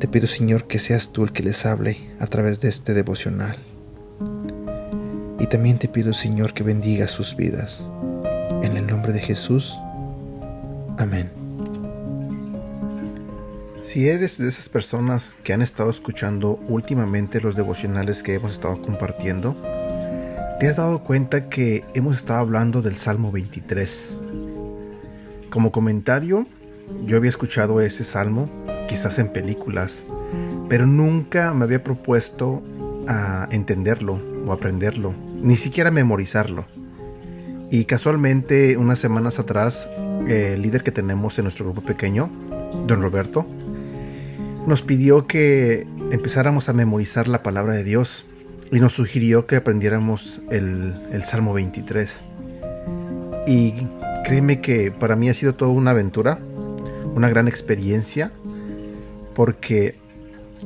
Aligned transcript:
Te 0.00 0.08
pido, 0.08 0.26
Señor, 0.26 0.66
que 0.66 0.78
seas 0.78 1.12
tú 1.12 1.24
el 1.24 1.32
que 1.32 1.42
les 1.42 1.66
hable 1.66 1.98
a 2.20 2.26
través 2.26 2.62
de 2.62 2.70
este 2.70 2.94
devocional. 2.94 3.58
Y 5.38 5.46
también 5.46 5.78
te 5.78 5.88
pido, 5.88 6.14
Señor, 6.14 6.54
que 6.54 6.62
bendiga 6.62 7.06
sus 7.06 7.36
vidas. 7.36 7.84
En 8.62 8.78
el 8.78 8.86
nombre 8.86 9.12
de 9.12 9.20
Jesús. 9.20 9.78
Amén. 10.96 11.28
Si 13.82 14.08
eres 14.08 14.38
de 14.38 14.48
esas 14.48 14.70
personas 14.70 15.36
que 15.44 15.52
han 15.52 15.60
estado 15.60 15.90
escuchando 15.90 16.58
últimamente 16.68 17.42
los 17.42 17.54
devocionales 17.54 18.22
que 18.22 18.32
hemos 18.32 18.54
estado 18.54 18.80
compartiendo, 18.80 19.54
te 20.58 20.66
has 20.66 20.76
dado 20.76 21.04
cuenta 21.04 21.50
que 21.50 21.84
hemos 21.92 22.16
estado 22.16 22.38
hablando 22.38 22.80
del 22.80 22.96
Salmo 22.96 23.30
23. 23.32 24.08
Como 25.50 25.70
comentario, 25.70 26.46
yo 27.04 27.18
había 27.18 27.28
escuchado 27.28 27.82
ese 27.82 28.04
salmo, 28.04 28.48
quizás 28.90 29.20
en 29.20 29.28
películas, 29.28 30.02
pero 30.68 30.84
nunca 30.84 31.54
me 31.54 31.62
había 31.62 31.84
propuesto 31.84 32.60
a 33.06 33.46
entenderlo 33.52 34.18
o 34.44 34.52
aprenderlo, 34.52 35.14
ni 35.40 35.54
siquiera 35.54 35.92
memorizarlo. 35.92 36.64
Y 37.70 37.84
casualmente, 37.84 38.76
unas 38.76 38.98
semanas 38.98 39.38
atrás, 39.38 39.88
el 40.26 40.60
líder 40.60 40.82
que 40.82 40.90
tenemos 40.90 41.38
en 41.38 41.44
nuestro 41.44 41.66
grupo 41.66 41.82
pequeño, 41.82 42.28
don 42.88 43.00
Roberto, 43.00 43.46
nos 44.66 44.82
pidió 44.82 45.28
que 45.28 45.86
empezáramos 46.10 46.68
a 46.68 46.72
memorizar 46.72 47.28
la 47.28 47.44
palabra 47.44 47.74
de 47.74 47.84
Dios 47.84 48.24
y 48.72 48.80
nos 48.80 48.92
sugirió 48.94 49.46
que 49.46 49.54
aprendiéramos 49.54 50.40
el, 50.50 50.94
Salmo 51.24 51.52
23. 51.52 52.22
Y 53.46 53.74
créeme 54.24 54.60
que 54.60 54.90
para 54.90 55.14
mí 55.14 55.28
ha 55.28 55.34
sido 55.34 55.54
toda 55.54 55.70
una 55.70 55.92
aventura, 55.92 56.40
una 57.14 57.28
gran 57.28 57.46
experiencia, 57.46 58.32
porque 59.34 59.96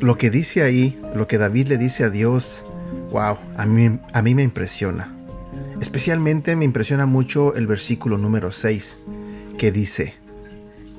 lo 0.00 0.18
que 0.18 0.30
dice 0.30 0.62
ahí, 0.62 1.00
lo 1.14 1.26
que 1.26 1.38
David 1.38 1.68
le 1.68 1.78
dice 1.78 2.04
a 2.04 2.10
Dios, 2.10 2.64
wow, 3.10 3.36
a 3.56 3.66
mí, 3.66 3.98
a 4.12 4.22
mí 4.22 4.34
me 4.34 4.42
impresiona. 4.42 5.14
Especialmente 5.80 6.56
me 6.56 6.64
impresiona 6.64 7.06
mucho 7.06 7.54
el 7.54 7.66
versículo 7.66 8.18
número 8.18 8.50
6, 8.50 8.98
que 9.58 9.70
dice, 9.72 10.14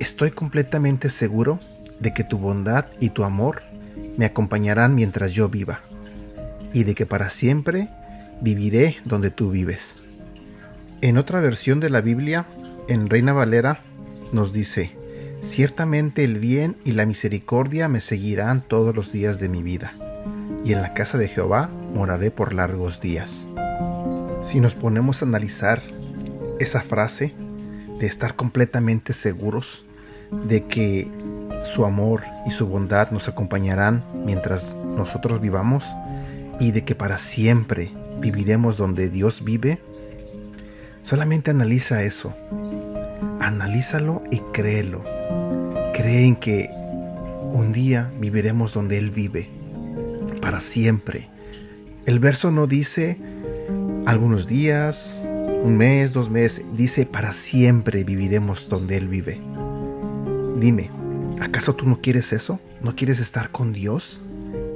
estoy 0.00 0.30
completamente 0.30 1.10
seguro 1.10 1.60
de 2.00 2.12
que 2.12 2.24
tu 2.24 2.38
bondad 2.38 2.86
y 3.00 3.10
tu 3.10 3.24
amor 3.24 3.62
me 4.16 4.24
acompañarán 4.24 4.94
mientras 4.94 5.32
yo 5.32 5.48
viva, 5.48 5.80
y 6.72 6.84
de 6.84 6.94
que 6.94 7.06
para 7.06 7.30
siempre 7.30 7.88
viviré 8.40 8.96
donde 9.04 9.30
tú 9.30 9.50
vives. 9.50 9.98
En 11.00 11.18
otra 11.18 11.40
versión 11.40 11.80
de 11.80 11.90
la 11.90 12.00
Biblia, 12.00 12.46
en 12.88 13.08
Reina 13.08 13.32
Valera, 13.32 13.80
nos 14.32 14.52
dice, 14.52 14.90
Ciertamente 15.44 16.24
el 16.24 16.40
bien 16.40 16.74
y 16.84 16.92
la 16.92 17.04
misericordia 17.04 17.86
me 17.86 18.00
seguirán 18.00 18.62
todos 18.62 18.96
los 18.96 19.12
días 19.12 19.38
de 19.38 19.50
mi 19.50 19.62
vida, 19.62 19.92
y 20.64 20.72
en 20.72 20.80
la 20.80 20.94
casa 20.94 21.18
de 21.18 21.28
Jehová 21.28 21.68
moraré 21.94 22.30
por 22.30 22.54
largos 22.54 23.00
días. 23.02 23.46
Si 24.42 24.58
nos 24.58 24.74
ponemos 24.74 25.20
a 25.20 25.26
analizar 25.26 25.82
esa 26.58 26.80
frase 26.80 27.34
de 28.00 28.06
estar 28.06 28.36
completamente 28.36 29.12
seguros 29.12 29.84
de 30.48 30.64
que 30.64 31.10
su 31.62 31.84
amor 31.84 32.22
y 32.46 32.50
su 32.50 32.66
bondad 32.66 33.10
nos 33.10 33.28
acompañarán 33.28 34.02
mientras 34.24 34.74
nosotros 34.74 35.42
vivamos 35.42 35.84
y 36.58 36.70
de 36.70 36.84
que 36.84 36.94
para 36.94 37.18
siempre 37.18 37.92
viviremos 38.18 38.78
donde 38.78 39.10
Dios 39.10 39.44
vive, 39.44 39.78
solamente 41.02 41.50
analiza 41.50 42.02
eso. 42.02 42.34
Analízalo 43.40 44.24
y 44.30 44.38
créelo. 44.54 45.13
Cree 45.92 46.24
en 46.24 46.36
que 46.36 46.70
un 47.52 47.72
día 47.72 48.10
viviremos 48.20 48.74
donde 48.74 48.98
Él 48.98 49.10
vive, 49.10 49.48
para 50.40 50.60
siempre. 50.60 51.28
El 52.06 52.18
verso 52.18 52.50
no 52.50 52.66
dice 52.66 53.18
algunos 54.06 54.46
días, 54.46 55.20
un 55.62 55.76
mes, 55.76 56.12
dos 56.12 56.30
meses, 56.30 56.64
dice 56.76 57.06
para 57.06 57.32
siempre 57.32 58.04
viviremos 58.04 58.68
donde 58.68 58.96
Él 58.96 59.08
vive. 59.08 59.40
Dime, 60.60 60.90
¿Acaso 61.40 61.74
tú 61.74 61.86
no 61.86 62.00
quieres 62.00 62.32
eso? 62.32 62.60
¿No 62.82 62.94
quieres 62.94 63.20
estar 63.20 63.50
con 63.50 63.72
Dios 63.72 64.20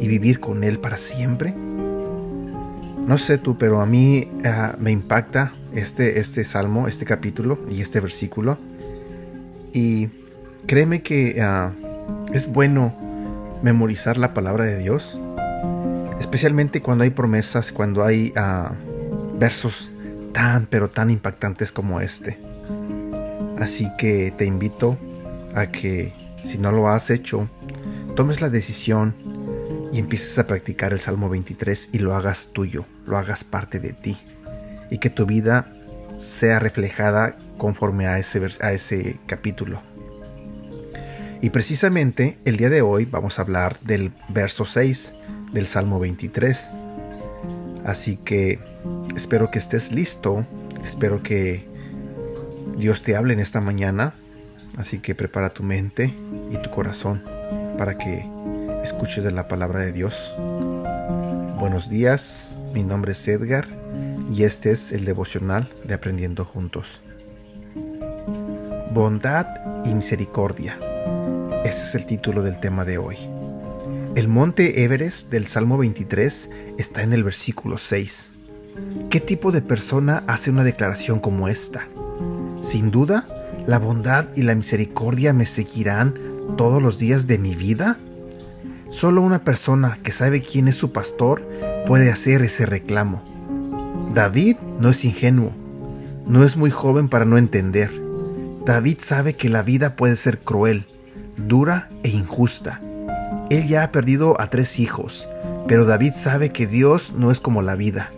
y 0.00 0.08
vivir 0.08 0.40
con 0.40 0.64
Él 0.64 0.78
para 0.78 0.96
siempre? 0.96 1.54
No 1.54 3.16
sé 3.16 3.38
tú, 3.38 3.56
pero 3.56 3.80
a 3.80 3.86
mí 3.86 4.28
ah, 4.44 4.76
me 4.78 4.90
impacta 4.90 5.52
este, 5.74 6.18
este 6.18 6.44
salmo, 6.44 6.88
este 6.88 7.04
capítulo 7.04 7.58
y 7.70 7.80
este 7.80 8.00
versículo. 8.00 8.58
Y 9.72 10.08
créeme 10.66 11.02
que 11.02 11.40
ah, 11.40 11.72
es 12.32 12.52
bueno 12.52 12.94
memorizar 13.62 14.16
la 14.16 14.34
palabra 14.34 14.64
de 14.64 14.78
Dios, 14.78 15.18
especialmente 16.20 16.82
cuando 16.82 17.04
hay 17.04 17.10
promesas, 17.10 17.72
cuando 17.72 18.04
hay 18.04 18.32
ah, 18.36 18.72
versos 19.38 19.90
tan, 20.32 20.66
pero 20.66 20.90
tan 20.90 21.10
impactantes 21.10 21.72
como 21.72 22.00
este. 22.00 22.38
Así 23.58 23.90
que 23.98 24.32
te 24.36 24.44
invito 24.44 24.96
a 25.54 25.66
que 25.66 26.12
si 26.44 26.58
no 26.58 26.70
lo 26.72 26.88
has 26.88 27.10
hecho, 27.10 27.48
tomes 28.14 28.40
la 28.40 28.50
decisión 28.50 29.14
y 29.92 29.98
empieces 29.98 30.38
a 30.38 30.46
practicar 30.46 30.92
el 30.92 31.00
Salmo 31.00 31.28
23 31.28 31.90
y 31.92 31.98
lo 31.98 32.14
hagas 32.14 32.50
tuyo, 32.52 32.84
lo 33.06 33.16
hagas 33.16 33.44
parte 33.44 33.80
de 33.80 33.92
ti. 33.92 34.16
Y 34.90 34.98
que 34.98 35.10
tu 35.10 35.26
vida 35.26 35.68
sea 36.18 36.58
reflejada 36.58 37.36
conforme 37.58 38.06
a 38.06 38.18
ese, 38.18 38.40
a 38.60 38.72
ese 38.72 39.18
capítulo. 39.26 39.82
Y 41.40 41.50
precisamente 41.50 42.38
el 42.44 42.56
día 42.56 42.70
de 42.70 42.82
hoy 42.82 43.04
vamos 43.04 43.38
a 43.38 43.42
hablar 43.42 43.78
del 43.80 44.12
verso 44.28 44.64
6 44.64 45.14
del 45.52 45.66
Salmo 45.66 46.00
23. 46.00 46.68
Así 47.84 48.16
que 48.16 48.58
espero 49.16 49.50
que 49.50 49.58
estés 49.58 49.92
listo, 49.92 50.46
espero 50.84 51.22
que 51.22 51.64
Dios 52.76 53.02
te 53.02 53.16
hable 53.16 53.34
en 53.34 53.40
esta 53.40 53.60
mañana 53.60 54.14
Así 54.78 55.00
que 55.00 55.16
prepara 55.16 55.50
tu 55.50 55.64
mente 55.64 56.14
y 56.52 56.56
tu 56.58 56.70
corazón 56.70 57.24
para 57.76 57.98
que 57.98 58.24
escuches 58.84 59.24
de 59.24 59.32
la 59.32 59.48
palabra 59.48 59.80
de 59.80 59.90
Dios. 59.90 60.34
Buenos 61.58 61.90
días, 61.90 62.48
mi 62.72 62.84
nombre 62.84 63.12
es 63.12 63.26
Edgar 63.26 63.66
y 64.32 64.44
este 64.44 64.70
es 64.70 64.92
el 64.92 65.04
devocional 65.04 65.68
de 65.84 65.94
Aprendiendo 65.94 66.44
Juntos. 66.44 67.00
Bondad 68.92 69.46
y 69.84 69.94
misericordia. 69.94 70.78
Ese 71.64 71.82
es 71.82 71.94
el 71.94 72.06
título 72.06 72.42
del 72.42 72.60
tema 72.60 72.84
de 72.84 72.98
hoy. 72.98 73.16
El 74.14 74.28
monte 74.28 74.84
Everest 74.84 75.30
del 75.30 75.46
Salmo 75.46 75.78
23 75.78 76.50
está 76.78 77.02
en 77.02 77.12
el 77.12 77.24
versículo 77.24 77.78
6. 77.78 78.30
¿Qué 79.10 79.20
tipo 79.20 79.52
de 79.52 79.62
persona 79.62 80.24
hace 80.26 80.50
una 80.50 80.64
declaración 80.64 81.20
como 81.20 81.48
esta? 81.48 81.86
Sin 82.62 82.90
duda, 82.90 83.26
¿La 83.68 83.78
bondad 83.78 84.28
y 84.34 84.44
la 84.44 84.54
misericordia 84.54 85.34
me 85.34 85.44
seguirán 85.44 86.14
todos 86.56 86.82
los 86.82 86.98
días 86.98 87.26
de 87.26 87.36
mi 87.36 87.54
vida? 87.54 87.98
Solo 88.88 89.20
una 89.20 89.44
persona 89.44 89.98
que 90.02 90.10
sabe 90.10 90.40
quién 90.40 90.68
es 90.68 90.76
su 90.76 90.90
pastor 90.90 91.46
puede 91.86 92.10
hacer 92.10 92.40
ese 92.40 92.64
reclamo. 92.64 93.22
David 94.14 94.56
no 94.80 94.88
es 94.88 95.04
ingenuo, 95.04 95.52
no 96.26 96.44
es 96.44 96.56
muy 96.56 96.70
joven 96.70 97.10
para 97.10 97.26
no 97.26 97.36
entender. 97.36 97.90
David 98.64 99.00
sabe 99.02 99.36
que 99.36 99.50
la 99.50 99.62
vida 99.62 99.96
puede 99.96 100.16
ser 100.16 100.38
cruel, 100.38 100.86
dura 101.46 101.88
e 102.02 102.08
injusta. 102.08 102.80
Él 103.50 103.66
ya 103.66 103.84
ha 103.84 103.92
perdido 103.92 104.40
a 104.40 104.48
tres 104.48 104.78
hijos, 104.78 105.28
pero 105.66 105.84
David 105.84 106.12
sabe 106.12 106.50
que 106.50 106.66
Dios 106.66 107.12
no 107.14 107.30
es 107.30 107.40
como 107.40 107.62
la 107.62 107.76
vida. 107.76 108.10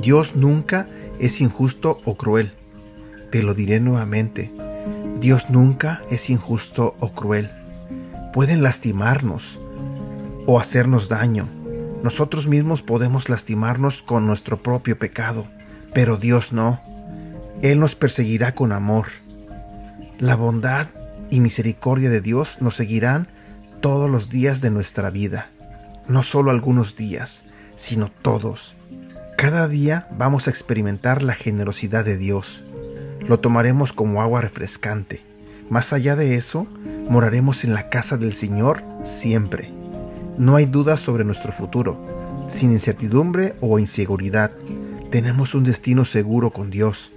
Dios 0.00 0.34
nunca 0.34 0.88
es 1.20 1.40
injusto 1.40 2.00
o 2.04 2.16
cruel. 2.16 2.52
Te 3.30 3.42
lo 3.42 3.54
diré 3.54 3.80
nuevamente. 3.80 4.52
Dios 5.20 5.50
nunca 5.50 6.02
es 6.10 6.30
injusto 6.30 6.96
o 6.98 7.12
cruel. 7.12 7.50
Pueden 8.32 8.62
lastimarnos 8.62 9.60
o 10.46 10.58
hacernos 10.58 11.08
daño. 11.08 11.48
Nosotros 12.02 12.48
mismos 12.48 12.82
podemos 12.82 13.28
lastimarnos 13.28 14.02
con 14.02 14.26
nuestro 14.26 14.62
propio 14.62 14.98
pecado, 14.98 15.46
pero 15.94 16.16
Dios 16.16 16.52
no. 16.52 16.80
Él 17.62 17.78
nos 17.78 17.94
perseguirá 17.94 18.56
con 18.56 18.72
amor. 18.72 19.06
La 20.18 20.34
bondad 20.34 20.88
y 21.32 21.40
misericordia 21.40 22.10
de 22.10 22.20
Dios 22.20 22.58
nos 22.60 22.76
seguirán 22.76 23.26
todos 23.80 24.10
los 24.10 24.28
días 24.28 24.60
de 24.60 24.70
nuestra 24.70 25.10
vida. 25.10 25.48
no 26.06 26.22
solo 26.24 26.50
algunos 26.50 26.96
días, 26.96 27.44
sino 27.74 28.10
todos. 28.10 28.74
Cada 29.38 29.66
día 29.66 30.08
vamos 30.18 30.46
a 30.46 30.50
experimentar 30.50 31.22
la 31.22 31.34
generosidad 31.34 32.04
de 32.04 32.18
Dios. 32.18 32.64
Lo 33.20 33.38
tomaremos 33.38 33.92
como 33.92 34.20
agua 34.20 34.40
refrescante. 34.40 35.22
Más 35.70 35.92
allá 35.92 36.16
de 36.16 36.34
eso, 36.34 36.66
moraremos 37.08 37.64
en 37.64 37.72
la 37.72 37.88
casa 37.88 38.18
del 38.18 38.34
Señor 38.34 38.82
siempre. 39.04 39.72
No 40.36 40.56
hay 40.56 40.66
dudas 40.66 41.00
sobre 41.00 41.24
nuestro 41.24 41.52
futuro. 41.52 41.98
Sin 42.48 42.72
incertidumbre 42.72 43.54
o 43.60 43.78
inseguridad, 43.78 44.50
tenemos 45.10 45.54
un 45.54 45.64
destino 45.64 46.04
seguro 46.04 46.50
con 46.50 46.68
Dios. 46.68 47.12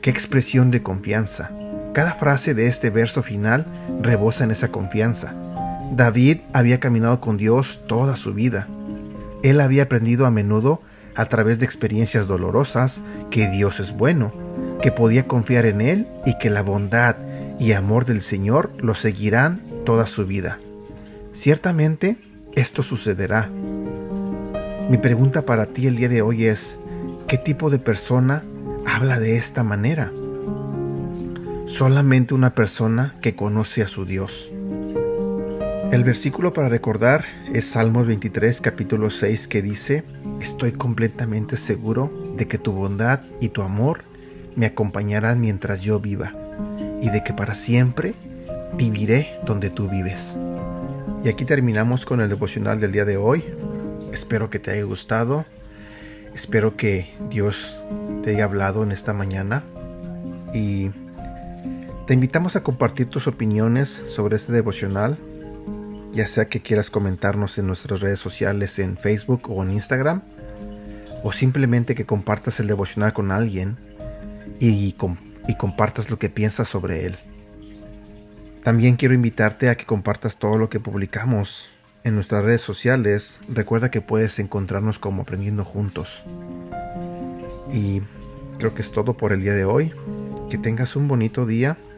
Qué 0.00 0.08
expresión 0.08 0.70
de 0.70 0.82
confianza. 0.82 1.50
Cada 1.92 2.14
frase 2.14 2.54
de 2.54 2.68
este 2.68 2.90
verso 2.90 3.22
final 3.22 3.66
rebosa 4.02 4.44
en 4.44 4.50
esa 4.50 4.68
confianza. 4.68 5.34
David 5.92 6.38
había 6.52 6.80
caminado 6.80 7.20
con 7.20 7.36
Dios 7.36 7.80
toda 7.86 8.16
su 8.16 8.34
vida. 8.34 8.68
Él 9.42 9.60
había 9.60 9.84
aprendido 9.84 10.26
a 10.26 10.30
menudo, 10.30 10.82
a 11.14 11.26
través 11.26 11.58
de 11.58 11.64
experiencias 11.64 12.26
dolorosas, 12.26 13.00
que 13.30 13.48
Dios 13.48 13.80
es 13.80 13.92
bueno, 13.92 14.32
que 14.82 14.92
podía 14.92 15.26
confiar 15.26 15.66
en 15.66 15.80
Él 15.80 16.06
y 16.26 16.38
que 16.38 16.50
la 16.50 16.62
bondad 16.62 17.16
y 17.58 17.72
amor 17.72 18.04
del 18.04 18.22
Señor 18.22 18.70
lo 18.78 18.94
seguirán 18.94 19.60
toda 19.84 20.06
su 20.06 20.26
vida. 20.26 20.58
Ciertamente, 21.32 22.18
esto 22.54 22.82
sucederá. 22.82 23.48
Mi 24.90 24.98
pregunta 24.98 25.42
para 25.42 25.66
ti 25.66 25.86
el 25.86 25.96
día 25.96 26.08
de 26.08 26.22
hoy 26.22 26.46
es, 26.46 26.78
¿qué 27.26 27.38
tipo 27.38 27.70
de 27.70 27.78
persona 27.78 28.44
habla 28.86 29.18
de 29.18 29.36
esta 29.36 29.62
manera? 29.62 30.12
Solamente 31.68 32.32
una 32.32 32.54
persona 32.54 33.14
que 33.20 33.36
conoce 33.36 33.82
a 33.82 33.88
su 33.88 34.06
Dios. 34.06 34.50
El 35.92 36.02
versículo 36.02 36.54
para 36.54 36.70
recordar 36.70 37.26
es 37.52 37.66
Salmos 37.66 38.06
23, 38.06 38.62
capítulo 38.62 39.10
6, 39.10 39.48
que 39.48 39.60
dice, 39.60 40.02
Estoy 40.40 40.72
completamente 40.72 41.58
seguro 41.58 42.10
de 42.38 42.48
que 42.48 42.56
tu 42.56 42.72
bondad 42.72 43.20
y 43.42 43.50
tu 43.50 43.60
amor 43.60 44.00
me 44.56 44.64
acompañarán 44.64 45.42
mientras 45.42 45.82
yo 45.82 46.00
viva, 46.00 46.32
y 47.02 47.10
de 47.10 47.22
que 47.22 47.34
para 47.34 47.54
siempre 47.54 48.14
viviré 48.74 49.38
donde 49.44 49.68
tú 49.68 49.90
vives. 49.90 50.38
Y 51.22 51.28
aquí 51.28 51.44
terminamos 51.44 52.06
con 52.06 52.22
el 52.22 52.30
devocional 52.30 52.80
del 52.80 52.92
día 52.92 53.04
de 53.04 53.18
hoy. 53.18 53.44
Espero 54.10 54.48
que 54.48 54.58
te 54.58 54.70
haya 54.70 54.84
gustado. 54.84 55.44
Espero 56.34 56.76
que 56.76 57.10
Dios 57.28 57.78
te 58.24 58.30
haya 58.30 58.44
hablado 58.44 58.82
en 58.82 58.90
esta 58.90 59.12
mañana. 59.12 59.64
Y 60.54 60.92
te 62.08 62.14
invitamos 62.14 62.56
a 62.56 62.64
compartir 62.64 63.08
tus 63.08 63.28
opiniones 63.28 64.02
sobre 64.08 64.34
este 64.34 64.52
devocional 64.52 65.16
ya 66.18 66.26
sea 66.26 66.48
que 66.48 66.60
quieras 66.60 66.90
comentarnos 66.90 67.58
en 67.58 67.68
nuestras 67.68 68.00
redes 68.00 68.18
sociales 68.18 68.80
en 68.80 68.96
Facebook 68.96 69.42
o 69.50 69.62
en 69.62 69.70
Instagram, 69.70 70.22
o 71.22 71.30
simplemente 71.30 71.94
que 71.94 72.06
compartas 72.06 72.58
el 72.58 72.66
devocional 72.66 73.12
con 73.12 73.30
alguien 73.30 73.76
y, 74.58 74.96
compartas 75.56 76.10
lo 76.10 76.18
que 76.18 76.28
piensas 76.28 76.68
sobre 76.68 77.06
él. 77.06 77.16
También 78.64 78.96
quiero 78.96 79.14
invitarte 79.14 79.68
a 79.68 79.76
que 79.76 79.84
compartas 79.84 80.38
todo 80.38 80.58
lo 80.58 80.68
que 80.68 80.80
publicamos 80.80 81.68
en 82.04 82.16
nuestras 82.16 82.44
redes 82.44 82.62
sociales. 82.62 83.38
Recuerda 83.48 83.90
que 83.90 84.00
puedes 84.00 84.38
encontrarnos 84.40 84.98
como 84.98 85.22
aprendiendo 85.22 85.64
juntos. 85.64 86.24
Y 87.72 88.02
creo 88.58 88.74
que 88.74 88.82
es 88.82 88.90
todo 88.90 89.16
por 89.16 89.32
el 89.32 89.42
día 89.42 89.54
de 89.54 89.64
hoy. 89.64 89.92
Que 90.50 90.58
tengas 90.58 90.96
un 90.96 91.08
bonito 91.08 91.46
día 91.46 91.78